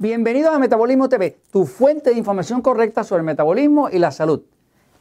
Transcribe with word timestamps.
Bienvenidos 0.00 0.54
a 0.54 0.60
Metabolismo 0.60 1.08
TV, 1.08 1.40
tu 1.50 1.66
fuente 1.66 2.10
de 2.10 2.16
información 2.16 2.62
correcta 2.62 3.02
sobre 3.02 3.22
el 3.22 3.26
metabolismo 3.26 3.90
y 3.90 3.98
la 3.98 4.12
salud. 4.12 4.42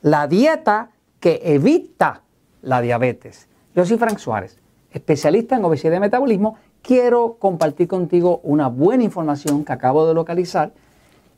La 0.02 0.26
dieta 0.26 0.90
que 1.20 1.40
evita 1.44 2.24
la 2.64 2.82
diabetes. 2.82 3.48
Yo 3.76 3.86
soy 3.86 4.00
Frank 4.00 4.18
Suárez, 4.18 4.58
especialista 4.90 5.56
en 5.56 5.64
obesidad 5.64 5.98
y 5.98 6.00
metabolismo. 6.00 6.58
Quiero 6.82 7.36
compartir 7.36 7.88
contigo 7.88 8.40
una 8.42 8.70
buena 8.70 9.04
información 9.04 9.64
que 9.64 9.72
acabo 9.72 10.08
de 10.08 10.16
localizar 10.16 10.74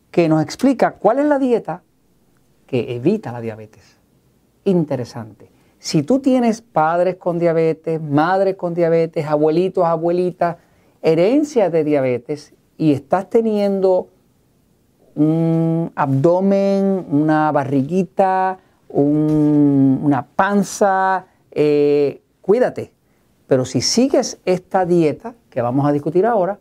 que 0.09 0.29
nos 0.29 0.41
explica 0.41 0.93
cuál 0.93 1.19
es 1.19 1.25
la 1.25 1.37
dieta 1.37 1.83
que 2.65 2.95
evita 2.95 3.33
la 3.33 3.41
diabetes. 3.41 3.97
Interesante. 4.63 5.51
Si 5.79 6.03
tú 6.03 6.19
tienes 6.19 6.61
padres 6.61 7.17
con 7.17 7.39
diabetes, 7.39 8.01
madres 8.01 8.55
con 8.55 8.73
diabetes, 8.73 9.25
abuelitos, 9.25 9.83
abuelitas, 9.83 10.55
herencia 11.01 11.69
de 11.69 11.83
diabetes 11.83 12.53
y 12.79 12.93
estás 12.93 13.29
teniendo 13.29 14.07
un 15.13 15.91
abdomen, 15.95 17.05
una 17.11 17.51
barriguita, 17.51 18.57
una 18.87 20.25
panza, 20.35 21.25
eh, 21.51 22.21
cuídate. 22.41 22.93
Pero 23.47 23.65
si 23.65 23.81
sigues 23.81 24.39
esta 24.45 24.85
dieta 24.85 25.35
que 25.49 25.61
vamos 25.61 25.85
a 25.85 25.91
discutir 25.91 26.25
ahora, 26.25 26.57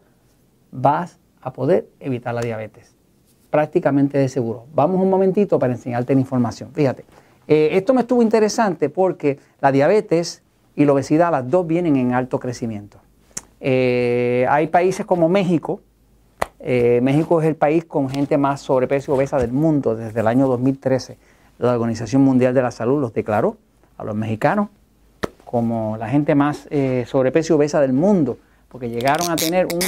vas 0.73 1.21
a 1.41 1.53
poder 1.53 1.89
evitar 2.01 2.35
la 2.35 2.41
diabetes. 2.41 2.97
Prácticamente 3.51 4.19
de 4.19 4.29
seguro. 4.29 4.67
Vamos 4.75 5.01
un 5.01 5.09
momentito 5.09 5.57
para 5.61 5.73
enseñarte 5.73 6.15
la 6.15 6.21
información. 6.21 6.71
Fíjate. 6.73 7.05
Eh, 7.47 7.71
esto 7.73 7.95
me 7.95 8.01
estuvo 8.01 8.23
interesante 8.23 8.91
porque 8.91 9.39
la 9.61 9.71
diabetes 9.71 10.43
y 10.75 10.85
la 10.85 10.95
obesidad, 10.95 11.31
las 11.31 11.49
dos 11.49 11.65
vienen 11.65 11.95
en 11.95 12.13
alto 12.13 12.41
crecimiento. 12.41 12.99
Eh, 13.61 14.47
hay 14.51 14.67
países 14.67 15.07
como 15.07 15.29
México. 15.29 15.81
Eh, 16.71 17.01
México 17.03 17.41
es 17.41 17.49
el 17.49 17.57
país 17.57 17.87
con 17.87 18.11
gente 18.11 18.37
más 18.37 18.61
sobrepeso 18.61 19.13
y 19.13 19.15
obesa 19.15 19.39
del 19.39 19.53
mundo 19.53 19.97
desde 19.97 20.21
el 20.21 20.27
año 20.27 20.47
2013. 20.47 21.17
La 21.59 21.73
Organización 21.73 22.21
Mundial 22.23 22.53
de 22.53 22.61
la 22.61 22.71
Salud 22.71 23.01
los 23.01 23.15
declaró 23.15 23.57
a 23.97 24.05
los 24.05 24.15
mexicanos 24.15 24.69
como 25.47 25.97
la 25.97 26.11
gente 26.11 26.35
más 26.35 26.69
sobrepeso 27.07 27.55
y 27.55 27.57
obesa 27.57 27.81
del 27.81 27.95
mundo, 27.95 28.37
porque 28.69 28.91
llegaron 28.91 29.31
a 29.31 29.37
tener 29.37 29.67
un 29.73 29.81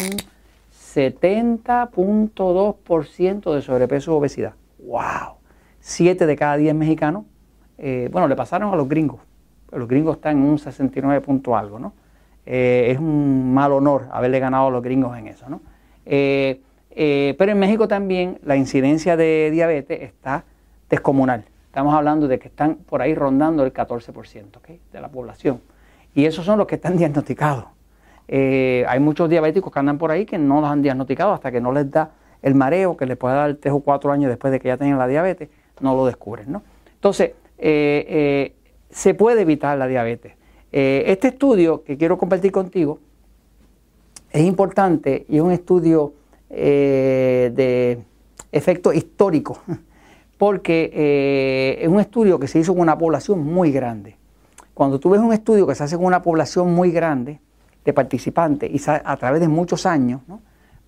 70.2% 0.73 3.55
de 3.55 3.61
sobrepeso 3.61 4.13
y 4.13 4.15
obesidad. 4.15 4.55
¡Wow! 4.79 5.35
Siete 5.81 6.25
de 6.25 6.35
cada 6.35 6.57
10 6.57 6.75
mexicanos 6.75 7.25
eh, 7.83 8.11
bueno, 8.13 8.29
le 8.29 8.37
pasaron 8.37 8.73
a 8.73 8.77
los 8.77 8.89
gringos. 8.89 9.21
Los 9.73 9.89
gringos 9.89 10.17
están 10.17 10.37
en 10.37 10.45
un 10.45 10.59
69 10.59 11.21
punto 11.23 11.57
algo, 11.57 11.79
¿no? 11.79 11.95
Eh, 12.45 12.89
es 12.91 12.99
un 12.99 13.55
mal 13.55 13.73
honor 13.73 14.09
haberle 14.13 14.39
ganado 14.39 14.67
a 14.67 14.71
los 14.71 14.83
gringos 14.83 15.17
en 15.17 15.29
eso, 15.29 15.49
¿no? 15.49 15.63
Eh, 16.05 16.61
pero 16.95 17.53
en 17.53 17.59
México 17.59 17.89
también 17.89 18.39
la 18.43 18.57
incidencia 18.57 19.17
de 19.17 19.51
diabetes 19.53 20.03
está 20.03 20.45
descomunal. 20.89 21.45
Estamos 21.67 21.95
hablando 21.95 22.27
de 22.27 22.39
que 22.39 22.49
están 22.49 22.77
por 22.77 23.01
ahí 23.01 23.15
rondando 23.15 23.65
el 23.65 23.73
14% 23.73 24.45
de 24.93 25.01
la 25.01 25.09
población. 25.09 25.61
Y 26.15 26.25
esos 26.25 26.45
son 26.45 26.59
los 26.59 26.67
que 26.67 26.75
están 26.75 26.97
diagnosticados. 26.99 27.67
hay 28.29 29.01
muchos 29.01 29.31
diabéticos 29.31 29.73
que 29.73 29.79
andan 29.79 29.99
por 29.99 30.11
ahí 30.11 30.27
que 30.27 30.39
no 30.39 30.61
los 30.61 30.71
han 30.71 30.83
diagnosticado 30.83 31.33
hasta 31.33 31.51
que 31.51 31.61
no 31.61 31.73
les 31.73 31.91
da 31.91 32.11
el 32.43 32.55
mareo 32.55 32.97
que 32.97 33.07
les 33.07 33.17
puede 33.17 33.35
dar 33.35 33.55
tres 33.55 33.75
o 33.75 33.81
cuatro 33.81 34.13
años 34.13 34.29
después 34.29 34.51
de 34.53 34.61
que 34.61 34.69
ya 34.69 34.77
tengan 34.77 34.99
la 34.99 35.07
diabetes, 35.07 35.49
no 35.81 35.95
lo 35.95 36.07
descubren. 36.07 36.51
¿no? 36.51 36.63
Entonces, 36.95 37.33
eh, 37.59 38.07
eh, 38.09 38.55
se 38.91 39.15
puede 39.15 39.43
evitar 39.43 39.77
la 39.79 39.87
diabetes. 39.87 40.35
Eh, 40.73 41.05
este 41.07 41.29
estudio 41.29 41.83
que 41.85 41.97
quiero 41.97 42.17
compartir 42.17 42.53
contigo 42.53 42.99
es 44.31 44.45
importante 44.45 45.27
y 45.29 45.37
es 45.37 45.43
un 45.43 45.51
estudio 45.51 46.13
de 46.51 47.99
efecto 48.53 48.93
histórico, 48.93 49.63
porque 50.39 51.79
es 51.81 51.89
un 51.89 52.01
estudio 52.01 52.39
que 52.39 52.49
se 52.49 52.59
hizo 52.59 52.73
con 52.73 52.83
una 52.83 52.99
población 52.99 53.45
muy 53.45 53.71
grande. 53.71 54.17
Cuando 54.75 54.99
tú 54.99 55.11
ves 55.11 55.21
un 55.21 55.33
estudio 55.33 55.67
que 55.67 55.75
se 55.75 55.85
hace 55.85 55.97
con 55.97 56.07
una 56.07 56.23
población 56.23 56.75
muy 56.75 56.91
grande 56.91 57.41
de 57.85 57.93
participantes 57.93 58.71
y 58.71 58.91
a 58.91 59.17
través 59.17 59.41
de 59.41 59.49
muchos 59.49 59.87
años, 59.87 60.23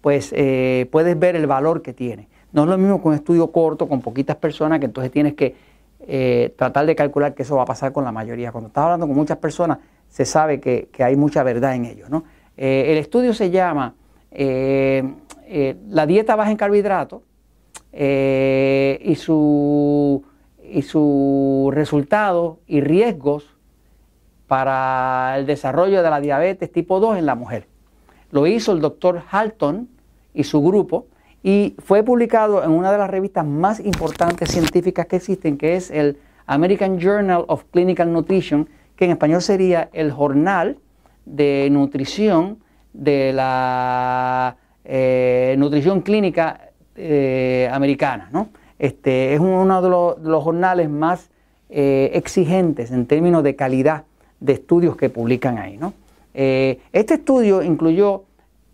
pues 0.00 0.30
puedes 0.90 1.18
ver 1.18 1.36
el 1.36 1.46
valor 1.46 1.82
que 1.82 1.92
tiene. 1.92 2.28
No 2.52 2.64
es 2.64 2.68
lo 2.68 2.78
mismo 2.78 3.00
que 3.00 3.08
un 3.08 3.14
estudio 3.14 3.50
corto 3.50 3.88
con 3.88 4.00
poquitas 4.00 4.36
personas 4.36 4.78
que 4.78 4.86
entonces 4.86 5.10
tienes 5.10 5.34
que 5.34 5.54
eh, 6.06 6.52
tratar 6.56 6.84
de 6.84 6.96
calcular 6.96 7.34
que 7.34 7.44
eso 7.44 7.56
va 7.56 7.62
a 7.62 7.66
pasar 7.66 7.92
con 7.92 8.04
la 8.04 8.12
mayoría. 8.12 8.52
Cuando 8.52 8.68
estás 8.68 8.84
hablando 8.84 9.06
con 9.06 9.16
muchas 9.16 9.38
personas, 9.38 9.78
se 10.08 10.24
sabe 10.24 10.60
que, 10.60 10.88
hay 10.98 11.16
mucha 11.16 11.42
verdad 11.42 11.74
en 11.74 11.86
ello. 11.86 12.06
Eh, 12.56 12.86
el 12.88 12.98
estudio 12.98 13.32
se 13.32 13.50
llama 13.50 13.94
eh, 15.52 15.76
La 15.88 16.06
dieta 16.06 16.34
baja 16.34 16.50
en 16.50 16.56
carbohidratos 16.56 17.22
y 17.92 19.14
su, 19.16 20.24
y 20.62 20.82
su 20.82 21.70
resultado 21.72 22.60
y 22.66 22.80
riesgos 22.80 23.54
para 24.46 25.34
el 25.38 25.46
desarrollo 25.46 26.02
de 26.02 26.10
la 26.10 26.20
diabetes 26.20 26.72
tipo 26.72 27.00
2 27.00 27.18
en 27.18 27.26
la 27.26 27.34
mujer. 27.34 27.68
Lo 28.30 28.46
hizo 28.46 28.72
el 28.72 28.80
doctor 28.80 29.22
Halton 29.30 29.88
y 30.32 30.44
su 30.44 30.62
grupo 30.62 31.06
y 31.42 31.74
fue 31.78 32.02
publicado 32.02 32.64
en 32.64 32.70
una 32.70 32.92
de 32.92 32.98
las 32.98 33.10
revistas 33.10 33.44
más 33.44 33.80
importantes 33.80 34.50
científicas 34.50 35.06
que 35.06 35.16
existen, 35.16 35.58
que 35.58 35.76
es 35.76 35.90
el 35.90 36.18
American 36.46 36.98
Journal 36.98 37.44
of 37.48 37.64
Clinical 37.70 38.12
Nutrition, 38.12 38.68
que 38.96 39.06
en 39.06 39.12
español 39.12 39.42
sería 39.42 39.88
el 39.92 40.12
Jornal 40.12 40.78
de 41.24 41.68
Nutrición 41.70 42.58
de 42.92 43.32
la 43.32 44.56
eh, 44.84 45.54
Nutrición 45.58 46.00
Clínica 46.00 46.72
eh, 46.94 47.70
Americana. 47.72 48.30
Este, 48.78 49.32
es 49.34 49.40
uno 49.40 49.80
de 49.80 49.88
los, 49.88 50.44
jornales 50.44 50.90
más 50.90 51.30
eh, 51.70 52.10
exigentes 52.14 52.90
en 52.90 53.06
términos 53.06 53.42
de 53.42 53.56
calidad 53.56 54.04
de 54.40 54.52
estudios 54.54 54.96
que 54.96 55.08
publican 55.08 55.56
ahí. 55.56 55.78
este 56.34 57.14
estudio 57.14 57.62
incluyó 57.62 58.24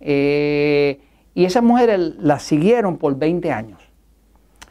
y 0.00 1.44
esas 1.44 1.62
mujeres 1.62 2.14
las 2.18 2.42
siguieron 2.42 2.96
por 2.96 3.16
20 3.16 3.52
años. 3.52 3.80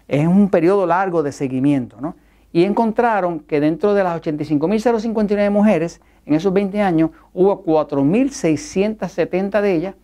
Es 0.07 0.27
un 0.27 0.49
periodo 0.49 0.85
largo 0.85 1.23
de 1.23 1.31
seguimiento, 1.31 2.01
¿no? 2.01 2.15
Y 2.53 2.65
encontraron 2.65 3.39
que 3.39 3.59
dentro 3.59 3.95
de 3.95 4.03
las 4.03 4.21
85.059 4.21 5.49
mujeres, 5.49 6.01
en 6.27 6.35
esos 6.35 6.53
20 6.53 6.81
años, 6.81 7.09
hubo 7.33 7.65
4.670 7.65 9.59
de 9.59 9.75
ellas 9.75 9.95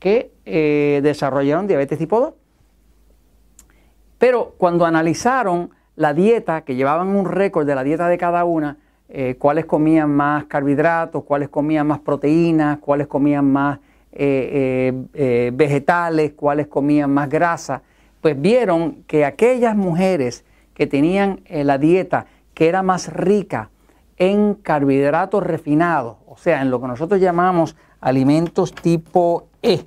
que 0.00 0.32
eh, 0.44 0.98
desarrollaron 1.04 1.68
diabetes 1.68 1.96
tipo 1.96 2.18
2. 2.18 2.34
Pero 4.18 4.54
cuando 4.58 4.84
analizaron 4.84 5.70
la 5.94 6.12
dieta, 6.12 6.62
que 6.62 6.74
llevaban 6.74 7.06
un 7.06 7.24
récord 7.24 7.66
de 7.66 7.76
la 7.76 7.84
dieta 7.84 8.08
de 8.08 8.18
cada 8.18 8.44
una, 8.44 8.78
eh, 9.08 9.36
cuáles 9.38 9.64
comían 9.64 10.10
más 10.10 10.46
carbohidratos, 10.46 11.22
cuáles 11.22 11.50
comían 11.50 11.86
más 11.86 12.00
proteínas, 12.00 12.78
cuáles 12.78 13.06
comían 13.06 13.44
más 13.44 13.78
eh, 14.10 15.52
vegetales, 15.54 16.32
cuáles 16.32 16.66
comían 16.66 17.12
más 17.12 17.28
grasa, 17.28 17.82
pues 18.20 18.40
vieron 18.40 19.04
que 19.06 19.24
aquellas 19.24 19.76
mujeres 19.76 20.44
que 20.74 20.86
tenían 20.86 21.40
la 21.48 21.78
dieta 21.78 22.26
que 22.54 22.68
era 22.68 22.82
más 22.82 23.12
rica 23.12 23.70
en 24.16 24.54
carbohidratos 24.54 25.42
refinados, 25.42 26.16
o 26.26 26.36
sea, 26.36 26.62
en 26.62 26.70
lo 26.70 26.80
que 26.80 26.86
nosotros 26.86 27.20
llamamos 27.20 27.76
alimentos 28.00 28.74
tipo 28.74 29.48
E, 29.62 29.80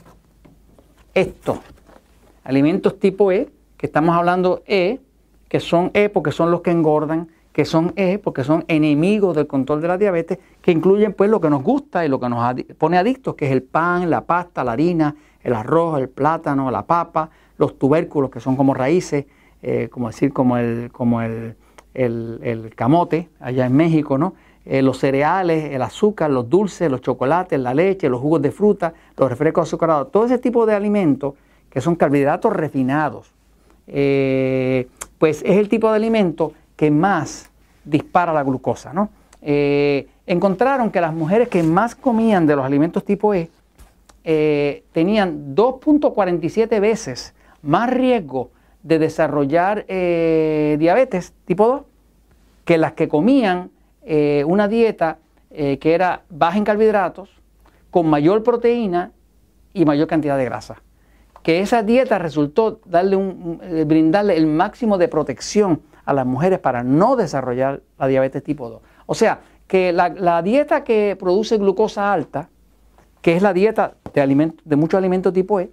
esto, 1.14 1.62
alimentos 2.44 3.00
tipo 3.00 3.32
E, 3.32 3.50
que 3.78 3.86
estamos 3.86 4.16
hablando 4.16 4.64
E, 4.66 5.00
que 5.48 5.60
son 5.60 5.92
E 5.94 6.10
porque 6.10 6.32
son 6.32 6.52
los 6.52 6.62
que 6.62 6.72
engordan, 6.72 7.30
que 7.54 7.64
son 7.64 7.94
E, 7.96 8.18
porque 8.18 8.44
son 8.44 8.66
enemigos 8.68 9.36
del 9.36 9.48
control 9.48 9.82
de 9.82 9.88
la 9.88 9.98
diabetes, 9.98 10.40
que 10.62 10.72
incluyen 10.72 11.14
pues 11.14 11.30
lo 11.30 11.40
que 11.40 11.50
nos 11.50 11.64
gusta 11.64 12.06
y 12.06 12.10
lo 12.10 12.20
que 12.20 12.28
nos 12.28 12.56
pone 12.78 12.98
adictos, 12.98 13.36
que 13.36 13.46
es 13.46 13.52
el 13.52 13.64
pan, 13.64 14.10
la 14.10 14.26
pasta, 14.26 14.64
la 14.64 14.74
harina, 14.74 15.16
el 15.42 15.54
arroz, 15.54 16.00
el 16.00 16.10
plátano, 16.10 16.72
la 16.72 16.86
papa, 16.86 17.30
los 17.58 17.78
tubérculos, 17.78 18.30
que 18.32 18.42
son 18.42 18.58
como 18.58 18.74
raíces, 18.74 19.26
eh, 19.62 19.90
como 19.90 20.08
decir, 20.08 20.32
como 20.32 20.58
el, 20.58 20.92
como 20.92 21.22
el, 21.22 21.56
camote 22.76 23.30
allá 23.40 23.66
en 23.66 23.76
México, 23.76 24.18
¿no? 24.18 24.36
Eh, 24.66 24.82
los 24.82 25.00
cereales, 25.00 25.72
el 25.74 25.82
azúcar, 25.82 26.30
los 26.30 26.50
dulces, 26.50 26.90
los 26.90 27.02
chocolates, 27.02 27.60
la 27.60 27.74
leche, 27.74 28.10
los 28.10 28.20
jugos 28.20 28.42
de 28.42 28.52
fruta, 28.52 28.94
los 29.18 29.30
refrescos 29.30 29.68
azucarados, 29.68 30.12
todo 30.12 30.26
ese 30.26 30.38
tipo 30.40 30.66
de 30.66 30.76
alimentos 30.76 31.36
que 31.70 31.82
son 31.82 31.96
carbohidratos 31.96 32.54
refinados, 32.54 33.32
eh, 33.88 34.88
pues 35.18 35.42
es 35.44 35.58
el 35.58 35.70
tipo 35.70 35.90
de 35.90 35.96
alimento 35.96 36.54
que 36.76 36.92
más 36.92 37.50
dispara 37.84 38.34
la 38.34 38.44
glucosa. 38.44 38.92
¿no? 38.94 39.10
Encontraron 39.42 40.90
que 40.90 41.00
las 41.00 41.14
mujeres 41.14 41.48
que 41.48 41.62
más 41.64 41.96
comían 41.96 42.48
de 42.48 42.56
los 42.56 42.66
alimentos 42.66 43.06
tipo 43.06 43.34
E 43.34 43.50
tenían 44.92 45.56
2.47 45.56 46.80
veces 46.80 47.36
más 47.62 47.90
riesgo 47.90 48.50
de 48.86 49.00
desarrollar 49.00 49.84
eh, 49.90 50.78
diabetes 50.80 51.34
tipo 51.44 51.68
2 51.68 51.82
que 52.64 52.78
las 52.78 52.94
que 52.94 53.10
comían 53.10 53.72
una 54.46 54.68
dieta 54.68 55.18
eh, 55.58 55.80
que 55.80 55.94
era 55.94 56.24
baja 56.30 56.58
en 56.58 56.66
carbohidratos, 56.66 57.30
con 57.90 58.10
mayor 58.10 58.44
proteína 58.44 59.14
y 59.74 59.86
mayor 59.86 60.06
cantidad 60.06 60.38
de 60.38 60.44
grasa. 60.44 60.82
Que 61.44 61.62
esa 61.62 61.82
dieta 61.82 62.20
resultó 62.20 62.82
darle 62.86 63.16
eh, 63.62 63.86
brindarle 63.88 64.36
el 64.36 64.48
máximo 64.48 64.98
de 64.98 65.08
protección 65.08 65.82
a 66.04 66.12
las 66.12 66.26
mujeres 66.26 66.60
para 66.60 66.84
no 66.84 67.16
desarrollar 67.16 67.84
la 67.98 68.08
diabetes 68.08 68.44
tipo 68.44 68.70
2. 68.70 68.82
O 69.06 69.16
sea, 69.16 69.40
que 69.66 69.94
la, 69.94 70.42
dieta 70.42 70.84
que 70.84 71.16
produce 71.18 71.58
glucosa 71.58 72.12
alta, 72.12 72.50
que 73.22 73.38
es 73.38 73.42
la 73.42 73.54
dieta 73.54 73.96
de, 74.14 74.54
de 74.62 74.76
muchos 74.76 74.98
alimentos 74.98 75.32
tipo 75.32 75.62
E, 75.62 75.72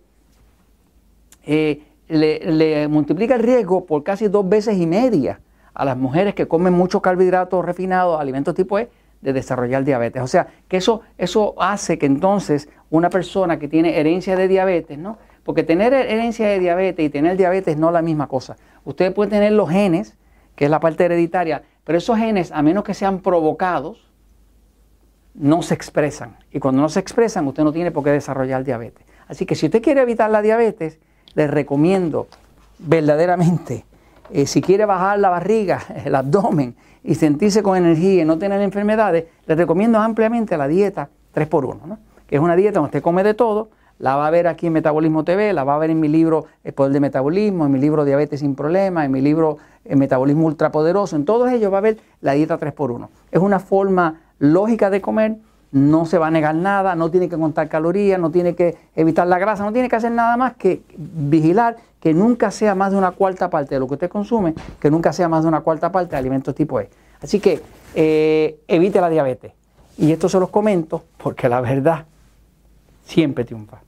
eh, 1.44 1.82
le, 2.12 2.88
multiplica 2.88 3.34
el 3.34 3.42
riesgo 3.42 3.84
por 3.86 4.02
casi 4.02 4.28
dos 4.28 4.48
veces 4.48 4.78
y 4.78 4.86
media 4.86 5.40
a 5.74 5.84
las 5.84 5.96
mujeres 5.96 6.34
que 6.34 6.46
comen 6.46 6.74
muchos 6.74 7.00
carbohidratos 7.00 7.64
refinados, 7.64 8.20
alimentos 8.20 8.54
tipo 8.54 8.78
E, 8.78 8.90
de 9.22 9.32
desarrollar 9.32 9.84
diabetes. 9.84 10.22
O 10.22 10.26
sea, 10.26 10.48
que 10.68 10.76
eso, 10.76 11.02
eso 11.16 11.54
hace 11.58 11.98
que 11.98 12.06
entonces 12.06 12.68
una 12.90 13.08
persona 13.08 13.58
que 13.58 13.68
tiene 13.68 13.98
herencia 13.98 14.36
de 14.36 14.48
diabetes, 14.48 14.98
¿no? 14.98 15.18
Porque 15.44 15.62
tener 15.62 15.94
herencia 15.94 16.46
de 16.48 16.58
diabetes 16.58 17.06
y 17.06 17.08
tener 17.08 17.36
diabetes 17.36 17.76
no 17.76 17.88
es 17.88 17.92
la 17.94 18.02
misma 18.02 18.26
cosa. 18.26 18.56
Usted 18.84 19.14
puede 19.14 19.30
tener 19.30 19.52
los 19.52 19.70
genes, 19.70 20.16
que 20.54 20.66
es 20.66 20.70
la 20.70 20.80
parte 20.80 21.04
hereditaria, 21.04 21.62
pero 21.84 21.98
esos 21.98 22.18
genes, 22.18 22.52
a 22.52 22.62
menos 22.62 22.84
que 22.84 22.94
sean 22.94 23.20
provocados, 23.20 24.12
no 25.34 25.62
se 25.62 25.74
expresan. 25.74 26.36
Y 26.52 26.58
cuando 26.58 26.82
no 26.82 26.88
se 26.88 27.00
expresan, 27.00 27.46
usted 27.46 27.64
no 27.64 27.72
tiene 27.72 27.90
por 27.90 28.04
qué 28.04 28.10
desarrollar 28.10 28.64
diabetes. 28.64 29.06
Así 29.26 29.46
que 29.46 29.54
si 29.54 29.66
usted 29.66 29.82
quiere 29.82 30.02
evitar 30.02 30.30
la 30.30 30.42
diabetes, 30.42 31.00
les 31.34 31.50
recomiendo 31.50 32.28
verdaderamente, 32.78 33.84
eh, 34.30 34.46
si 34.46 34.60
quiere 34.60 34.84
bajar 34.86 35.18
la 35.18 35.30
barriga, 35.30 35.80
el 36.04 36.14
abdomen 36.14 36.74
y 37.04 37.14
sentirse 37.14 37.62
con 37.62 37.76
energía 37.76 38.22
y 38.22 38.24
no 38.24 38.38
tener 38.38 38.60
enfermedades, 38.60 39.24
les 39.46 39.58
recomiendo 39.58 39.98
ampliamente 39.98 40.56
la 40.56 40.68
dieta 40.68 41.08
3x1, 41.34 41.98
que 42.26 42.36
es 42.36 42.40
una 42.40 42.56
dieta 42.56 42.74
donde 42.74 42.88
usted 42.88 43.02
come 43.02 43.22
de 43.22 43.34
todo, 43.34 43.70
la 43.98 44.16
va 44.16 44.26
a 44.26 44.30
ver 44.30 44.48
aquí 44.48 44.66
en 44.66 44.72
Metabolismo 44.72 45.22
TV, 45.22 45.52
la 45.52 45.64
va 45.64 45.76
a 45.76 45.78
ver 45.78 45.90
en 45.90 46.00
mi 46.00 46.08
libro 46.08 46.46
El 46.64 46.72
Poder 46.72 46.92
de 46.92 47.00
Metabolismo, 47.00 47.66
en 47.66 47.72
mi 47.72 47.78
libro 47.78 48.04
Diabetes 48.04 48.40
sin 48.40 48.54
Problemas, 48.54 49.04
en 49.04 49.12
mi 49.12 49.20
libro 49.20 49.58
El 49.84 49.96
Metabolismo 49.96 50.46
Ultrapoderoso, 50.46 51.14
en 51.14 51.24
todos 51.24 51.52
ellos 51.52 51.72
va 51.72 51.78
a 51.78 51.82
ver 51.82 51.98
la 52.20 52.32
dieta 52.32 52.58
3x1. 52.58 53.08
Es 53.30 53.40
una 53.40 53.60
forma 53.60 54.20
lógica 54.38 54.90
de 54.90 55.00
comer, 55.00 55.36
no 55.72 56.04
se 56.04 56.18
va 56.18 56.28
a 56.28 56.30
negar 56.30 56.54
nada, 56.54 56.94
no 56.94 57.10
tiene 57.10 57.28
que 57.28 57.36
contar 57.36 57.68
calorías, 57.68 58.20
no 58.20 58.30
tiene 58.30 58.54
que 58.54 58.76
evitar 58.94 59.26
la 59.26 59.38
grasa, 59.38 59.64
no 59.64 59.72
tiene 59.72 59.88
que 59.88 59.96
hacer 59.96 60.12
nada 60.12 60.36
más 60.36 60.54
que 60.54 60.82
vigilar 60.96 61.76
que 61.98 62.12
nunca 62.12 62.50
sea 62.50 62.74
más 62.74 62.92
de 62.92 62.98
una 62.98 63.12
cuarta 63.12 63.48
parte 63.48 63.74
de 63.74 63.80
lo 63.80 63.86
que 63.86 63.94
usted 63.94 64.10
consume, 64.10 64.54
que 64.80 64.90
nunca 64.90 65.12
sea 65.12 65.28
más 65.28 65.42
de 65.42 65.48
una 65.48 65.60
cuarta 65.60 65.90
parte 65.90 66.10
de 66.10 66.16
alimentos 66.18 66.54
tipo 66.54 66.80
E. 66.80 66.90
Así 67.22 67.40
que 67.40 67.62
eh, 67.94 68.60
evite 68.68 69.00
la 69.00 69.08
diabetes. 69.08 69.52
Y 69.96 70.10
esto 70.12 70.28
se 70.28 70.38
los 70.38 70.50
comento 70.50 71.04
porque 71.16 71.48
la 71.48 71.60
verdad 71.60 72.06
siempre 73.04 73.44
triunfa. 73.44 73.80